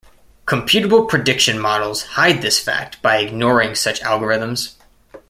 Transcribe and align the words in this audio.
Computable 0.47 1.07
prediction 1.07 1.59
models 1.59 2.01
hide 2.01 2.41
this 2.41 2.59
fact 2.59 2.99
by 3.03 3.19
ignoring 3.19 3.75
such 3.75 4.01
algorithms. 4.01 4.73